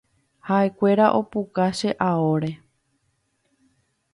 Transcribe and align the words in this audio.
Ha’ekuéra 0.47 1.05
opuka 1.19 1.65
che 1.77 1.89
aóre. 2.09 2.51